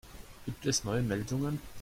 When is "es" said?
0.65-0.83